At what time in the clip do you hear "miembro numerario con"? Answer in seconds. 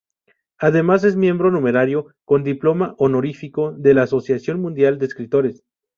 1.15-2.43